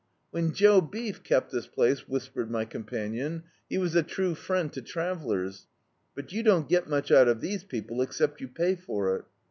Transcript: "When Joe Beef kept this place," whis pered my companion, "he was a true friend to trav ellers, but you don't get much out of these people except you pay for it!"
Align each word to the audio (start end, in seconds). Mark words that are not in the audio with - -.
"When 0.31 0.51
Joe 0.51 0.81
Beef 0.81 1.21
kept 1.21 1.51
this 1.51 1.67
place," 1.67 2.07
whis 2.07 2.27
pered 2.27 2.49
my 2.49 2.65
companion, 2.65 3.43
"he 3.69 3.77
was 3.77 3.93
a 3.93 4.01
true 4.01 4.33
friend 4.33 4.73
to 4.73 4.81
trav 4.81 5.21
ellers, 5.23 5.67
but 6.15 6.33
you 6.33 6.41
don't 6.41 6.67
get 6.67 6.89
much 6.89 7.11
out 7.11 7.27
of 7.27 7.39
these 7.39 7.63
people 7.63 8.01
except 8.01 8.41
you 8.41 8.47
pay 8.47 8.73
for 8.75 9.15
it!" 9.15 9.25